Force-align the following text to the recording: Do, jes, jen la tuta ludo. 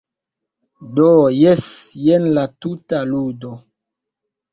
Do, 0.99 1.09
jes, 1.39 1.67
jen 2.05 2.25
la 2.39 2.45
tuta 2.67 3.03
ludo. 3.11 3.53